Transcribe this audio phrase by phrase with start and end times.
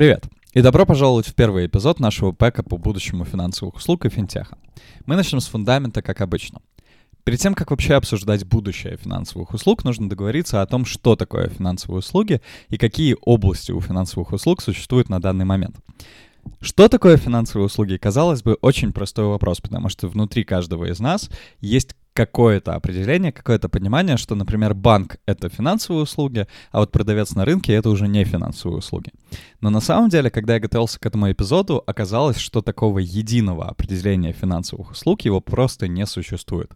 [0.00, 0.24] Привет!
[0.54, 4.56] И добро пожаловать в первый эпизод нашего пэка по будущему финансовых услуг и финтеха.
[5.04, 6.62] Мы начнем с фундамента, как обычно.
[7.22, 11.98] Перед тем, как вообще обсуждать будущее финансовых услуг, нужно договориться о том, что такое финансовые
[11.98, 12.40] услуги
[12.70, 15.76] и какие области у финансовых услуг существуют на данный момент.
[16.62, 17.98] Что такое финансовые услуги?
[17.98, 21.28] Казалось бы, очень простой вопрос, потому что внутри каждого из нас
[21.60, 21.94] есть
[22.26, 27.72] какое-то определение, какое-то понимание, что, например, банк— это финансовые услуги, а вот продавец на рынке—
[27.74, 29.10] это уже не финансовые услуги.
[29.62, 34.32] Но на самом деле, когда я готовился к этому эпизоду, оказалось, что такого единого определения
[34.32, 36.70] финансовых услуг его просто не существует.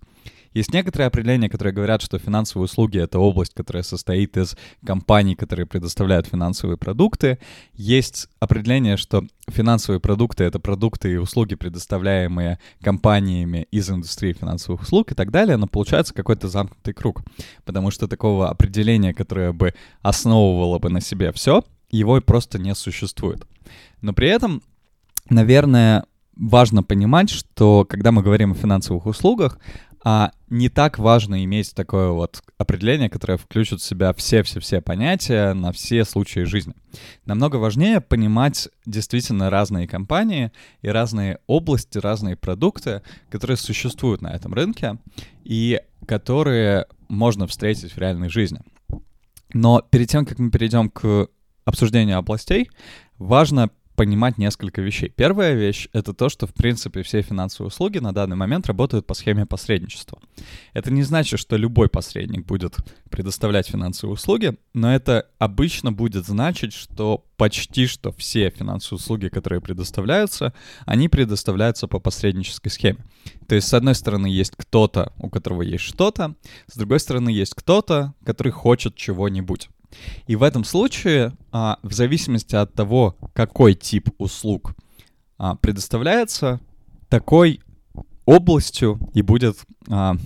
[0.55, 5.67] Есть некоторые определения, которые говорят, что финансовые услуги— это область, которая состоит из компаний, которые
[5.67, 7.39] предоставляют финансовые продукты.
[7.75, 15.11] Есть определение, что финансовые продукты— это продукты и услуги, предоставляемые компаниями из индустрии финансовых услуг
[15.11, 17.23] и так далее, но получается какой-то замкнутый круг,
[17.65, 23.45] потому что такого определения, которое бы основывало бы на себе все, его просто не существует.
[24.01, 24.63] Но при этом,
[25.29, 26.05] наверное,
[26.37, 29.59] важно понимать, что когда мы говорим о финансовых услугах,
[30.05, 35.73] а не так важно иметь такое вот определение, которое включит в себя все-все-все понятия на
[35.73, 36.75] все случаи жизни.
[37.25, 40.53] Намного важнее понимать действительно разные компании
[40.83, 44.99] и разные области, разные продукты, которые существуют на этом рынке
[45.43, 48.61] и которые можно встретить в реальной жизни.
[49.55, 51.29] Но перед тем, как мы перейдем к
[51.65, 52.71] обсуждению областей,
[53.17, 55.09] важно понимать несколько вещей.
[55.09, 59.15] Первая вещь— это то, что, в принципе, все финансовые услуги на данный момент работают по
[59.15, 60.21] схеме посредничества.
[60.73, 62.77] Это не значит, что любой посредник будет
[63.11, 69.61] предоставлять финансовые услуги, но это обычно будет значить, что почти что все финансовые услуги, которые
[69.61, 70.53] предоставляются,
[70.87, 72.99] они предоставляются по посреднической схеме.
[73.49, 76.35] То есть, с одной стороны, есть кто-то, у которого есть что-то,
[76.67, 79.69] с другой стороны, есть кто-то, который хочет чего-нибудь.
[80.27, 84.75] И в этом случае, а, в зависимости от того, какой тип услуг
[85.39, 86.61] а, предоставляется,
[87.09, 87.61] такой
[88.25, 89.57] областью и будет
[89.89, 90.17] а,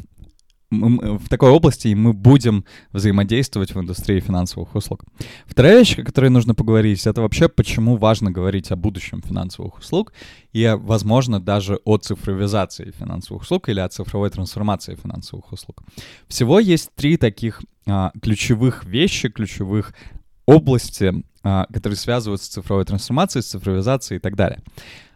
[0.71, 5.05] в такой области мы будем взаимодействовать в индустрии финансовых услуг.
[5.47, 10.13] Вторая вещь, о которой нужно поговорить, это вообще почему важно говорить о будущем финансовых услуг
[10.53, 15.83] и, возможно, даже о цифровизации финансовых услуг или о цифровой трансформации финансовых услуг.
[16.29, 19.95] Всего есть три таких а, ключевых вещи, ключевых
[20.49, 24.63] области, а, которые связываются с цифровой трансформацией, с цифровизацией и так далее.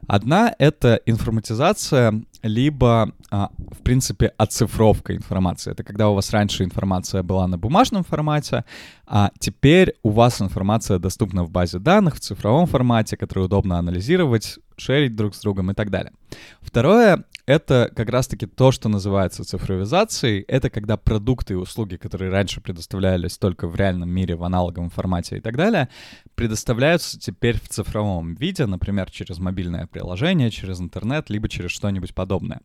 [0.06, 5.72] Одна— это информатизация, либо, а, в принципе, оцифровка информации.
[5.72, 8.65] Это когда у вас раньше информация была на бумажном формате,
[9.06, 14.59] а теперь у вас информация доступна в базе данных, в цифровом формате, который удобно анализировать,
[14.82, 16.12] шерить друг с другом и так далее.
[16.60, 20.44] Второе— это как раз-таки то, что называется цифровизацией.
[20.48, 25.37] Это когда продукты и услуги, которые раньше предоставлялись только в реальном мире, в аналоговом формате
[25.37, 25.88] и так далее,
[26.34, 32.60] предоставляются теперь в цифровом виде, например, через мобильное приложение, через интернет, либо через что-нибудь подобное.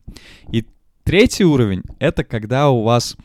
[0.52, 0.66] И
[1.04, 3.16] третий уровень— это когда у вас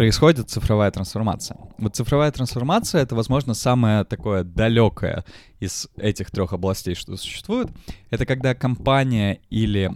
[0.00, 1.58] происходит цифровая трансформация.
[1.76, 5.26] Вот цифровая трансформация— это, возможно, самое такое далекое
[5.58, 7.68] из этих трех областей, что существует.
[8.08, 9.90] Это когда компания или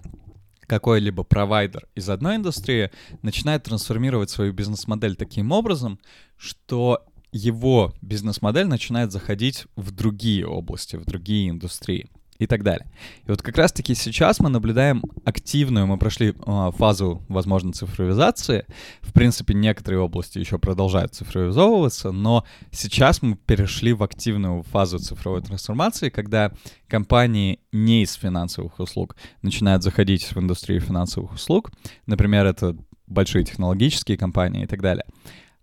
[0.66, 2.90] какой-либо провайдер из одной индустрии
[3.22, 5.98] начинает трансформировать свою бизнес-модель таким образом,
[6.36, 12.10] что его бизнес-модель начинает заходить в другие области, в другие индустрии
[12.44, 12.86] и так далее.
[13.26, 18.66] И вот как раз-таки сейчас мы наблюдаем активную, мы прошли э, фазу, возможно, цифровизации.
[19.00, 25.42] В принципе, некоторые области еще продолжают цифровизовываться, но сейчас мы перешли в активную фазу цифровой
[25.42, 26.52] трансформации, когда
[26.88, 31.72] компании не из финансовых услуг начинают заходить в индустрию финансовых услуг.
[32.06, 35.04] Например, это большие технологические компании и так далее.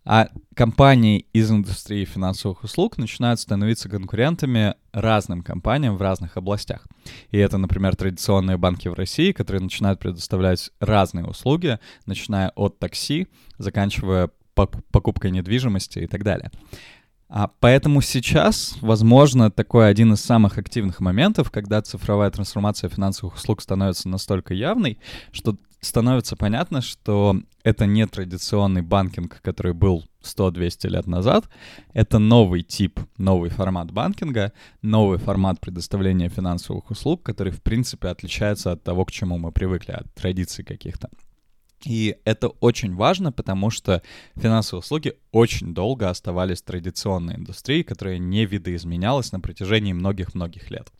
[0.03, 6.87] А компании из индустрии финансовых услуг начинают становиться конкурентами разным компаниям в разных областях.
[7.29, 13.27] И это, например, традиционные банки в России, которые начинают предоставлять разные услуги, начиная от такси,
[13.59, 16.51] заканчивая покупкой недвижимости и так далее.
[17.29, 23.61] А поэтому сейчас, возможно, такой один из самых активных моментов, когда цифровая трансформация финансовых услуг
[23.61, 24.99] становится настолько явной,
[25.31, 31.49] что становится понятно, что это не традиционный банкинг, который был 100-200 лет назад.
[31.93, 38.71] Это новый тип, новый формат банкинга, новый формат предоставления финансовых услуг, который, в принципе, отличается
[38.71, 41.09] от того, к чему мы привыкли, от традиций каких-то.
[41.85, 44.01] И это очень важно, потому что
[44.35, 50.91] финансовые услуги очень долго оставались традиционной индустрией, которая не видоизменялась на протяжении многих-многих лет.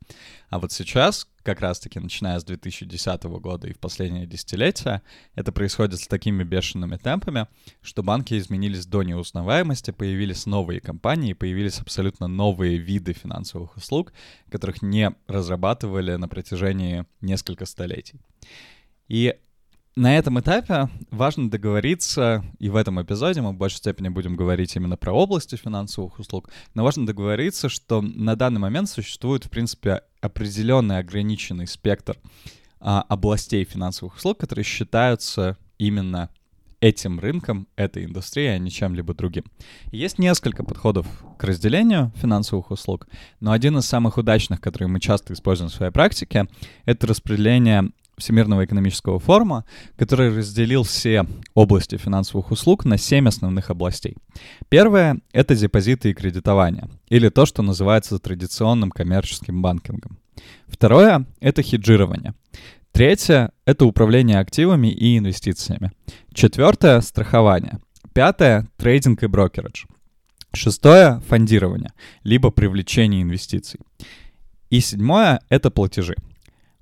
[0.49, 5.01] А вот сейчас, как раз-таки начиная с 2010 года и в последние десятилетия,
[5.35, 7.47] это происходит с такими бешеными темпами,
[7.81, 14.13] что банки изменились до неузнаваемости, появились новые компании, появились абсолютно новые виды финансовых услуг,
[14.49, 18.19] которых не разрабатывали на протяжении нескольких столетий.
[19.07, 19.35] И
[19.95, 24.75] на этом этапе важно договориться, и в этом эпизоде мы в большей степени будем говорить
[24.75, 30.01] именно про области финансовых услуг, но важно договориться, что на данный момент существует, в принципе,
[30.21, 32.17] определенный ограниченный спектр
[32.79, 36.29] а, областей финансовых услуг, которые считаются именно
[36.79, 39.43] этим рынком, этой индустрией, а не чем-либо другим.
[39.91, 41.05] есть несколько подходов
[41.37, 43.07] к разделению финансовых услуг,
[43.39, 46.47] но один из самых удачных, который мы часто используем в своей практике,
[46.85, 47.91] это распределение
[48.21, 49.65] Всемирного экономического форума,
[49.97, 51.25] который разделил все
[51.55, 54.15] области финансовых услуг на семь основных областей.
[54.69, 60.19] Первое— это депозиты и кредитование, или то, что называется традиционным коммерческим банкингом.
[60.67, 62.33] Второе— это хеджирование.
[62.91, 65.91] Третье— это управление активами и инвестициями.
[66.33, 67.79] Четвертое— страхование.
[68.13, 69.85] Пятое— трейдинг и брокеридж.
[70.53, 71.91] Шестое— фондирование,
[72.23, 73.79] либо привлечение инвестиций.
[74.69, 76.15] И седьмое— это платежи.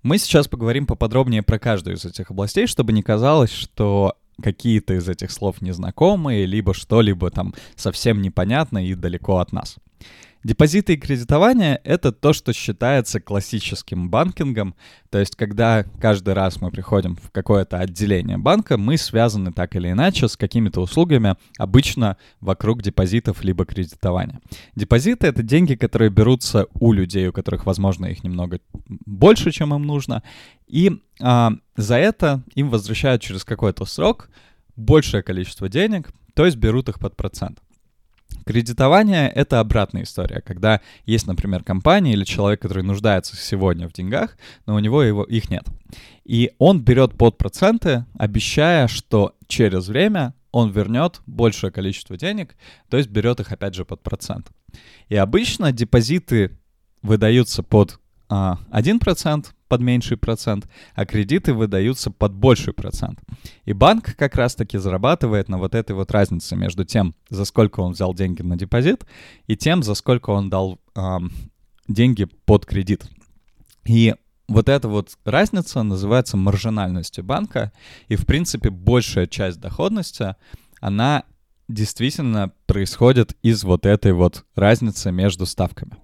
[0.01, 5.10] Мы сейчас поговорим поподробнее про каждую из этих областей, чтобы не казалось, что какие-то из
[5.10, 9.75] этих слов незнакомые, либо что-либо там совсем непонятно и далеко от нас.
[10.44, 14.74] Депозиты и кредитование— это то, что считается классическим банкингом,
[15.09, 19.91] то есть когда каждый раз мы приходим в какое-то отделение банка, мы связаны так или
[19.91, 24.39] иначе с какими-то услугами, обычно вокруг депозитов либо кредитования.
[24.75, 29.86] Депозиты— это деньги, которые берутся у людей, у которых, возможно, их немного больше, чем им
[29.86, 30.24] нужно,
[30.68, 34.30] и а, за это им возвращают через какой-то срок
[34.77, 37.59] большее количество денег, то есть берут их под процент.
[38.50, 44.40] Кредитование— это обратная история, когда есть, например, компания или человек, который нуждается сегодня в деньгах,
[44.66, 45.68] но у него его, их нет.
[46.25, 52.56] И он берет под проценты, обещая, что через время он вернет большее количество денег,
[52.90, 54.48] то есть берет их опять же под процент.
[55.10, 56.57] И обычно депозиты
[57.04, 58.00] выдаются под
[58.30, 63.19] а, 1%, под меньший процент, а кредиты выдаются под больший процент.
[63.63, 67.94] И банк как раз-таки зарабатывает на вот этой вот разнице между тем, за сколько он
[67.94, 69.06] взял деньги на депозит,
[69.48, 71.31] и тем, за сколько он дал эм,
[71.88, 73.06] деньги под кредит.
[73.86, 74.16] И
[74.48, 77.72] вот эта вот разница называется маржинальностью банка,
[78.07, 80.36] и, в принципе, большая часть доходности,
[80.81, 81.24] она
[81.68, 85.98] действительно происходит из вот этой вот разницы между ставками.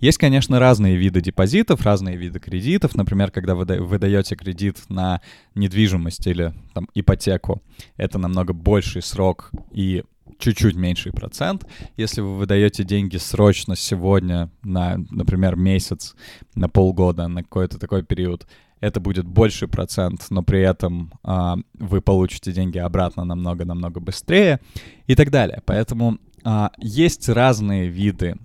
[0.00, 2.94] Есть, конечно, разные виды депозитов, разные виды кредитов.
[2.94, 5.20] Например, когда вы, вы даете кредит на
[5.54, 7.62] недвижимость или там, ипотеку,
[7.96, 10.04] это намного больший срок и
[10.38, 11.66] чуть-чуть меньший процент.
[11.96, 16.14] Если вы выдаете деньги срочно сегодня на, например, месяц,
[16.54, 18.46] на полгода, на какой-то такой период,
[18.80, 24.60] это будет больший процент, но при этом а, вы получите деньги обратно намного-намного быстрее
[25.06, 25.62] и так далее.
[25.66, 28.36] Поэтому а, есть разные виды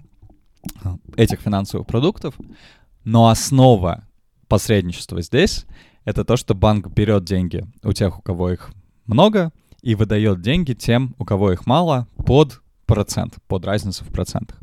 [1.15, 2.35] этих финансовых продуктов,
[3.03, 4.03] но основа
[4.47, 5.65] посредничества здесь—
[6.05, 8.71] это то, что банк берет деньги у тех, у кого их
[9.05, 9.51] много,
[9.81, 14.61] и выдает деньги тем, у кого их мало, под процент, под разницу в процентах.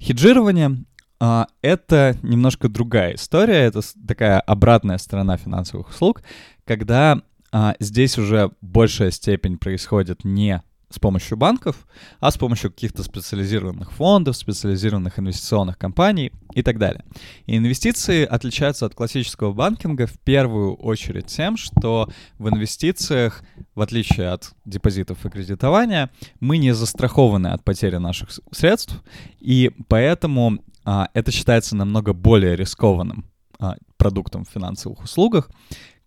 [0.00, 0.84] Хеджирование
[1.18, 6.22] а, это немножко другая история, это такая обратная сторона финансовых услуг,
[6.64, 7.22] когда
[7.52, 11.86] а, здесь уже большая степень происходит не с помощью банков,
[12.20, 17.04] а с помощью каких-то специализированных фондов, специализированных инвестиционных компаний и так далее.
[17.46, 22.08] И инвестиции отличаются от классического банкинга в первую очередь тем, что
[22.38, 23.42] в инвестициях,
[23.74, 29.02] в отличие от депозитов и кредитования, мы не застрахованы от потери наших средств,
[29.40, 35.50] и поэтому а, это считается намного более рискованным а, продуктом в финансовых услугах,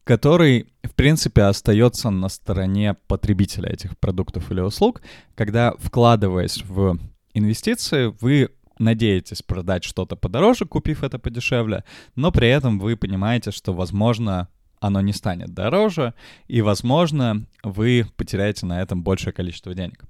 [0.10, 5.04] который, в принципе, остается на стороне потребителя этих продуктов или услуг,
[5.36, 6.98] когда, вкладываясь в
[7.36, 8.50] инвестиции, вы
[8.80, 11.84] надеетесь продать что-то подороже, купив это подешевле,
[12.16, 14.48] но при этом вы понимаете, что, возможно,
[14.80, 16.16] оно не станет дороже,
[16.48, 20.06] и, возможно, вы потеряете на этом большее количество денег.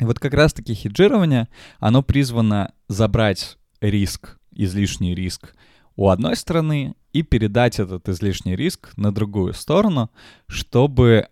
[0.00, 1.46] И вот как раз-таки хеджирование,
[1.78, 5.54] оно призвано забрать риск, излишний риск
[6.00, 10.10] у одной стороны и передать этот излишний риск на другую сторону,
[10.46, 11.28] чтобы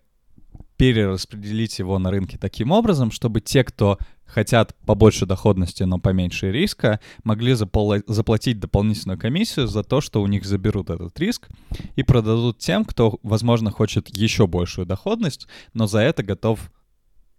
[0.77, 7.01] перераспределить его на рынке таким образом, чтобы те, кто хотят побольше доходности, но поменьше риска,
[7.23, 11.49] могли запол- заплатить дополнительную комиссию за то, что у них заберут этот риск
[11.95, 16.71] и продадут тем, кто, возможно, хочет еще большую доходность, но за это готов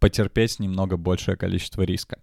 [0.00, 2.18] потерпеть немного большее количество риска.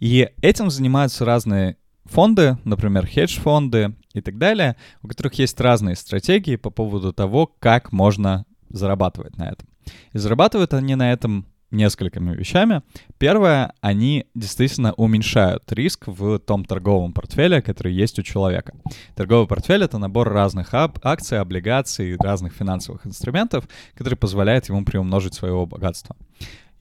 [0.00, 6.56] И этим занимаются разные фонды, например, хедж-фонды и так далее, у которых есть разные стратегии
[6.56, 9.68] по поводу того, как можно зарабатывать на этом.
[10.12, 12.82] И зарабатывают они на этом несколькими вещами.
[13.18, 18.74] Первое, они действительно уменьшают риск в том торговом портфеле, который есть у человека.
[19.16, 25.66] Торговый портфель— это набор разных акций, облигаций, разных финансовых инструментов, который позволяет ему приумножить своего
[25.66, 26.14] богатства.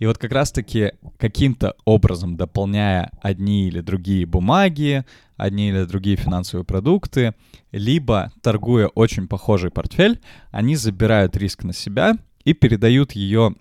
[0.01, 5.05] И вот как раз-таки каким-то образом дополняя одни или другие бумаги,
[5.37, 7.35] одни или другие финансовые продукты,
[7.71, 13.53] либо торгуя очень похожий портфель, они забирают риск на себя и передают ее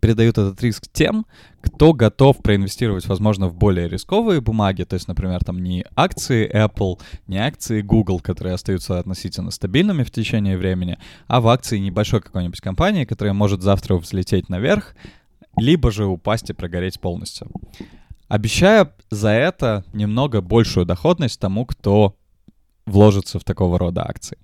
[0.00, 1.26] передают этот риск тем,
[1.60, 6.98] кто готов проинвестировать, возможно, в более рисковые бумаги, то есть, например, там не акции Apple,
[7.26, 12.60] не акции Google, которые остаются относительно стабильными в течение времени, а в акции небольшой какой-нибудь
[12.60, 14.94] компании, которая может завтра взлететь наверх,
[15.56, 17.50] либо же упасть и прогореть полностью.
[18.28, 22.16] Обещая за это немного большую доходность тому, кто
[22.86, 24.38] вложится в такого рода акции.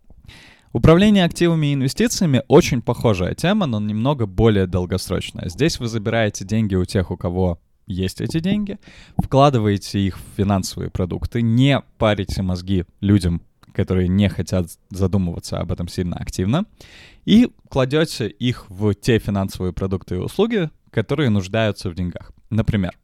[0.72, 5.50] Управление активами и инвестициями очень похожая тема, но немного более долгосрочная.
[5.50, 8.78] Здесь вы забираете деньги у тех, у кого есть эти деньги,
[9.18, 13.42] вкладываете их в финансовые продукты, не парите мозги людям,
[13.74, 16.64] которые не хотят задумываться об этом сильно активно,
[17.24, 22.32] и кладете их в те финансовые продукты и услуги, которые нуждаются в деньгах.
[22.50, 22.96] Например,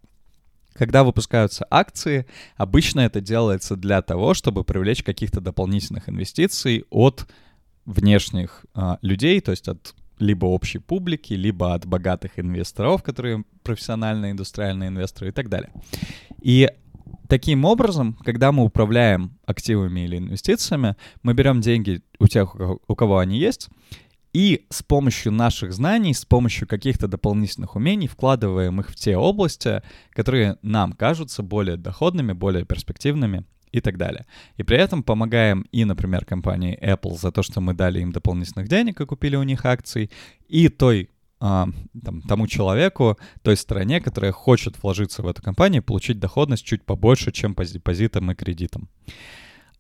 [0.75, 2.27] когда выпускаются акции,
[2.57, 7.27] обычно это делается для того, чтобы привлечь каких-то дополнительных инвестиций от
[7.85, 14.33] внешних а, людей, то есть от либо общей публики, либо от богатых инвесторов, которые профессиональные
[14.33, 15.73] индустриальные инвесторы и так далее.
[16.43, 16.69] И
[17.29, 23.19] таким образом, когда мы управляем активами или инвестициями, мы берем деньги у тех, у кого
[23.19, 23.69] они есть,
[24.33, 29.83] и с помощью наших знаний, с помощью каких-то дополнительных умений вкладываем их в те области,
[30.11, 34.27] которые нам кажутся более доходными, более перспективными и так далее.
[34.57, 38.69] И при этом помогаем и, например, компании Apple за то, что мы дали им дополнительных
[38.69, 40.11] денег и купили у них акций,
[40.49, 41.69] и той а,
[42.05, 47.31] там, тому человеку, той стране, которая хочет вложиться в эту компанию, получить доходность чуть побольше,
[47.31, 48.89] чем по депозитам и кредитам.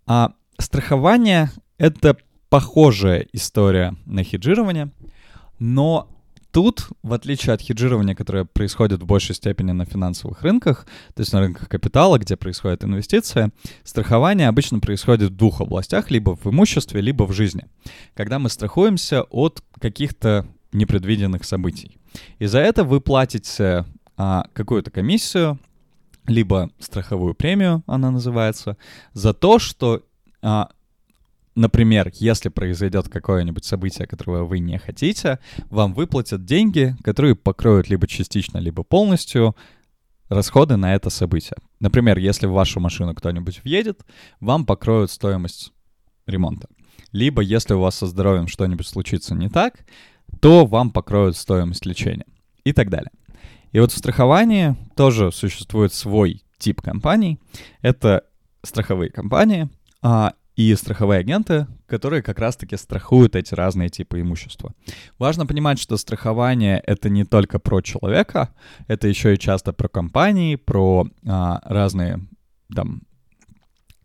[0.06, 2.16] А страхование— это
[2.48, 4.90] похожая история на хеджирование,
[5.58, 6.08] но
[6.50, 11.32] тут, в отличие от хеджирования, которое происходит в большей степени на финансовых рынках, то есть
[11.32, 13.52] на рынках капитала, где происходит инвестиция,
[13.84, 17.66] страхование обычно происходит в двух областях, либо в имуществе, либо в жизни,
[18.14, 21.98] когда мы страхуемся от каких-то непредвиденных событий.
[22.38, 23.84] И за это вы платите
[24.16, 25.58] а, какую-то комиссию,
[26.26, 28.76] либо страховую премию, она называется,
[29.12, 30.02] за то, что
[30.42, 30.70] а,
[31.58, 38.06] Например, если произойдет какое-нибудь событие, которого вы не хотите, вам выплатят деньги, которые покроют либо
[38.06, 39.56] частично, либо полностью
[40.28, 41.56] расходы на это событие.
[41.80, 44.06] Например, если в вашу машину кто-нибудь въедет,
[44.38, 45.72] вам покроют стоимость
[46.26, 46.68] ремонта.
[47.10, 49.84] Либо если у вас со здоровьем что-нибудь случится не так,
[50.40, 52.26] то вам покроют стоимость лечения
[52.62, 53.10] и так далее.
[53.72, 57.40] И вот в страховании тоже существует свой тип компаний.
[57.82, 58.26] Это
[58.62, 59.68] страховые компании,
[60.02, 64.74] а, и страховые агенты, которые как раз-таки страхуют эти разные типы имущества.
[65.16, 68.52] Важно понимать, что страхование— это не только про человека,
[68.88, 72.26] это еще и часто про компании, про а, разные
[72.74, 73.02] там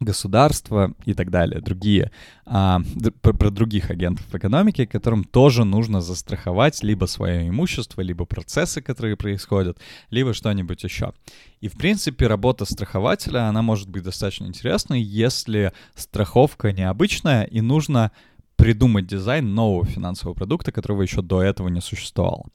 [0.04, 2.12] государства и так далее, другие,
[2.46, 2.82] а,
[3.22, 9.18] про, про других агентов экономики, которым тоже нужно застраховать либо свое имущество, либо процессы, которые
[9.18, 9.78] происходят,
[10.10, 11.14] либо что-нибудь еще.
[11.62, 18.12] И, в принципе, работа страхователя, она может быть достаточно интересной, если страховка необычная и нужно
[18.56, 22.46] придумать дизайн нового финансового продукта, которого еще до этого не существовало.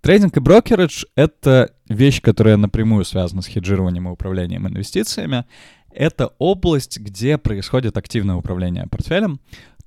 [0.00, 5.44] Трейдинг и брокеридж— это вещь, которая напрямую связана с хеджированием и управлением инвестициями.
[5.92, 9.40] Это область, где происходит активное управление портфелем.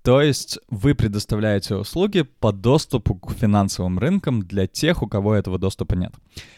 [0.03, 5.57] То есть вы предоставляете услуги по доступу к финансовым рынкам для тех, у кого этого
[5.57, 6.13] доступа нет.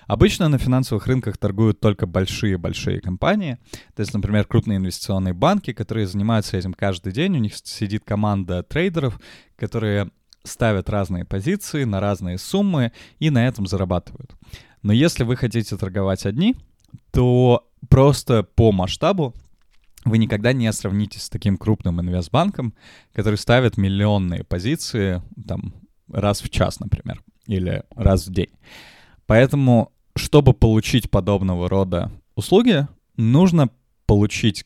[0.08, 3.60] Обычно на финансовых рынках торгуют только большие-большие компании.
[3.96, 7.36] То есть, например, крупные инвестиционные банки, которые занимаются этим каждый день.
[7.36, 9.20] У них сидит команда трейдеров,
[9.58, 10.10] которые
[10.44, 14.32] ставят разные позиции на разные суммы и на этом зарабатывают.
[14.82, 16.56] Но если вы хотите торговать одни,
[17.12, 19.34] то просто по масштабу
[20.04, 22.74] вы никогда не сравнитесь с таким крупным инвестбанком,
[23.14, 25.74] который ставит миллионные позиции там
[26.12, 28.52] раз в час, например, или раз в день.
[29.26, 32.88] Поэтому чтобы получить подобного рода услуги,
[33.18, 33.70] нужно
[34.06, 34.66] получить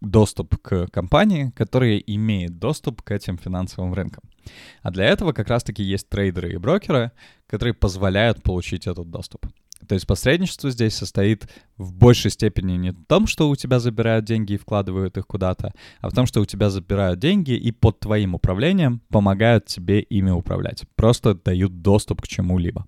[0.00, 4.24] доступ к компании, которая имеет доступ к этим финансовым рынкам.
[4.82, 7.12] А для этого как раз-таки есть трейдеры и брокеры,
[7.46, 9.46] которые позволяют получить этот доступ.
[9.86, 14.24] То есть посредничество здесь состоит в большей степени не в том, что у тебя забирают
[14.24, 18.00] деньги и вкладывают их куда-то, а в том, что у тебя забирают деньги и под
[18.00, 20.84] твоим управлением помогают тебе ими управлять.
[20.96, 22.86] Просто дают доступ к чему-либо.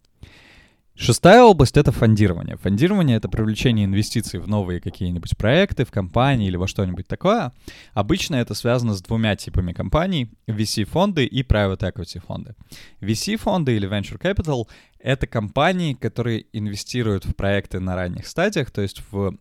[0.94, 2.56] Шестая область— это фондирование.
[2.58, 7.52] Фондирование— это привлечение инвестиций в новые какие-нибудь проекты, в компании или во что-нибудь такое.
[7.94, 12.54] Обычно это связано с двумя типами компаний— VC-фонды и Private Equity-фонды.
[13.00, 14.68] VC-фонды или Venture Capital—
[14.98, 19.36] это компании, которые инвестируют в проекты на ранних стадиях, то есть в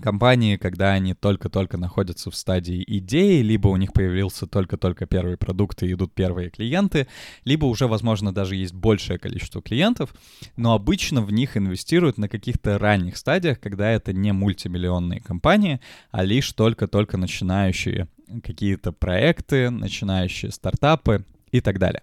[0.00, 5.82] компании, когда они только-только находятся в стадии идеи, либо у них появился только-только первый продукт
[5.82, 7.06] и идут первые клиенты,
[7.44, 10.14] либо уже, возможно, даже есть большее количество клиентов,
[10.56, 16.24] но обычно в них инвестируют на каких-то ранних стадиях, когда это не мультимиллионные компании, а
[16.24, 18.08] лишь только-только начинающие
[18.42, 22.02] какие-то проекты, начинающие стартапы и так далее.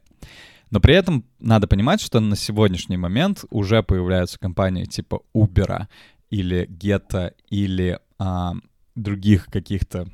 [0.72, 5.88] Но при этом надо понимать, что на сегодняшний момент уже появляются компании типа Uber,
[6.32, 8.54] или Гетто, или а,
[8.96, 10.08] других каких-то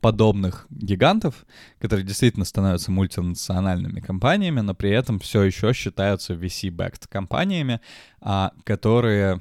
[0.00, 1.46] подобных гигантов,
[1.78, 7.80] которые действительно становятся мультинациональными компаниями, но при этом все еще считаются VC-backed компаниями,
[8.20, 9.40] а, которые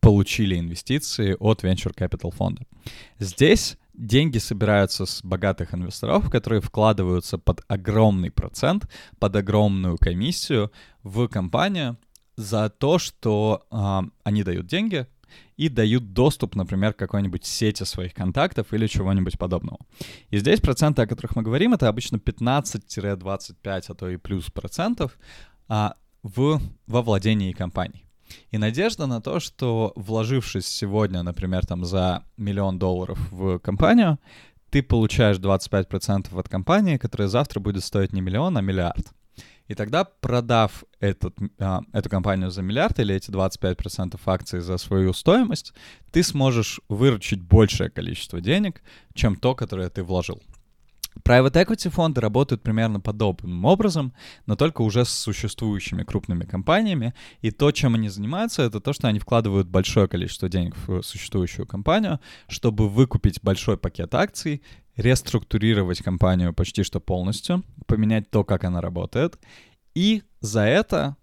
[0.00, 2.66] получили инвестиции от Venture Capital фонда.
[3.18, 10.72] Здесь деньги собираются с богатых инвесторов, которые вкладываются под огромный процент, под огромную комиссию
[11.02, 11.96] в компанию
[12.36, 15.06] за то, что э, они дают деньги,
[15.56, 19.78] и дают доступ, например, к какой-нибудь сети своих контактов или чего-нибудь подобного.
[20.30, 25.18] И здесь проценты, о которых мы говорим, это обычно 15-25, а то и плюс процентов
[25.68, 28.04] а, в, во владении компанией.
[28.50, 34.18] И надежда на то, что вложившись сегодня, например, там за миллион долларов в компанию,
[34.70, 39.12] ты получаешь 25% от компании, которая завтра будет стоить не миллион, а миллиард.
[39.68, 45.12] И тогда, продав этот, а, эту компанию за миллиард или эти 25% акций за свою
[45.12, 45.72] стоимость,
[46.12, 48.82] ты сможешь выручить большее количество денег,
[49.14, 50.42] чем то, которое ты вложил.
[51.22, 54.12] Private equity фонды работают примерно подобным образом,
[54.46, 57.14] но только уже с существующими крупными компаниями.
[57.40, 61.66] И то, чем они занимаются, это то, что они вкладывают большое количество денег в существующую
[61.66, 64.62] компанию, чтобы выкупить большой пакет акций
[64.96, 69.38] реструктурировать компанию почти что полностью, поменять то, как она работает,
[69.94, 71.16] и за это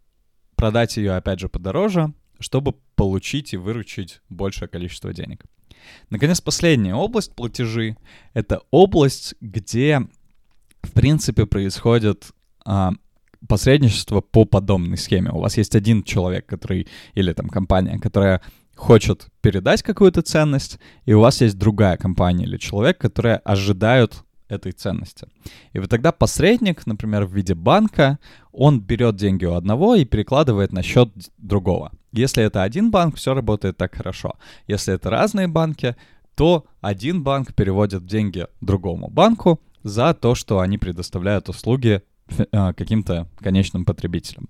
[0.55, 5.45] продать ее, опять же, подороже, чтобы получить и выручить большее количество денег.
[6.09, 7.97] Наконец, последняя область платежи—
[8.33, 10.01] это область, где,
[10.83, 12.31] в принципе, происходит
[12.65, 12.93] а,
[13.47, 15.31] посредничество по подобной схеме.
[15.31, 18.41] У вас есть один человек, который, или там компания, которая
[18.75, 24.73] хочет передать какую-то ценность, и у вас есть другая компания или человек, которые ожидают этой
[24.73, 25.27] ценности.
[25.73, 28.19] И вот тогда посредник, например, в виде банка,
[28.51, 31.91] он берет деньги у одного и перекладывает на счет другого.
[32.11, 34.35] Если это один банк, все работает так хорошо.
[34.67, 35.95] Если это разные банки,
[36.35, 43.27] то один банк переводит деньги другому банку за то, что они предоставляют услуги э, каким-то
[43.39, 44.49] конечным потребителям.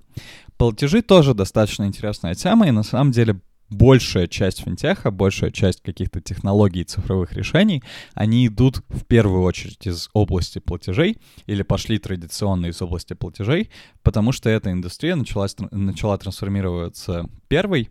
[0.58, 3.40] Платежи тоже достаточно интересная тема, и на самом деле
[3.72, 7.82] большая часть финтеха, большая часть каких-то технологий цифровых решений,
[8.14, 13.70] они идут в первую очередь из области платежей или пошли традиционно из области платежей,
[14.04, 17.90] потому что эта индустрия началась, начала трансформироваться первой,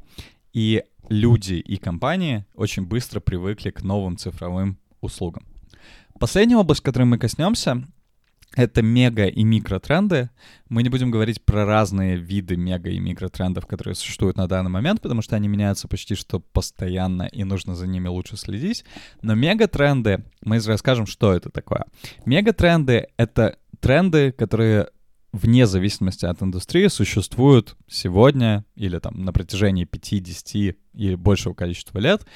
[0.52, 5.44] и люди и компании очень быстро привыкли к новым цифровым услугам.
[6.18, 7.82] Последняя область, которой мы коснемся,
[8.56, 10.30] это мега и микротренды.
[10.68, 15.00] Мы не будем говорить про разные виды мега и микротрендов, которые существуют на данный момент,
[15.00, 18.84] потому что они меняются почти что постоянно, и нужно за ними лучше следить.
[19.22, 21.84] Но мегатренды, мы расскажем, что это такое.
[22.24, 24.88] Мегатренды— это тренды, которые
[25.32, 32.26] вне зависимости от индустрии существуют сегодня или там на протяжении 50 и большего количества лет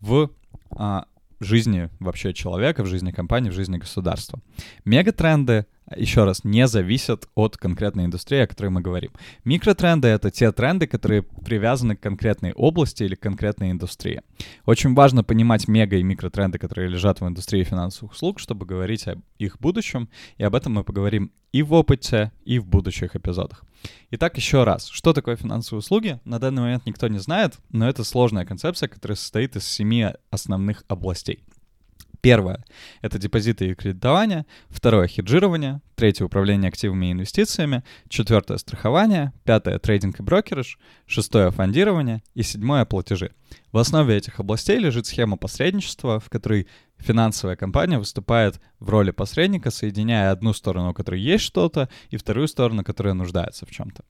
[0.00, 0.30] в
[0.70, 1.06] а,
[1.44, 4.40] жизни вообще человека, в жизни компании, в жизни государства.
[4.84, 9.10] Мегатренды, еще раз, не зависят от конкретной индустрии, о которой мы говорим.
[9.44, 14.22] Микротренды— это те тренды, которые привязаны к конкретной области или к конкретной индустрии.
[14.64, 19.20] Очень важно понимать мега и микротренды, которые лежат в индустрии финансовых услуг, чтобы говорить об
[19.38, 23.64] их будущем, и об этом мы поговорим и в опыте, и в будущих эпизодах.
[24.10, 26.20] Итак, еще раз, что такое финансовые услуги?
[26.24, 30.84] На данный момент никто не знает, но это сложная концепция, которая состоит из семи основных
[30.88, 31.44] областей.
[32.22, 32.64] Первое—
[33.00, 34.46] это депозиты и кредитование.
[34.68, 35.80] Второе— хеджирование.
[35.96, 37.82] Третье— управление активами и инвестициями.
[38.08, 39.32] Четвертое— страхование.
[39.42, 40.78] Пятое— трейдинг и брокераж.
[41.06, 42.22] Шестое— фондирование.
[42.34, 43.32] И седьмое— платежи.
[43.72, 46.68] В основе этих областей лежит схема посредничества, в которой
[47.02, 52.48] финансовая компания выступает в роли посредника, соединяя одну сторону, у которой есть что-то, и вторую
[52.48, 54.04] сторону, которая нуждается в чем-то.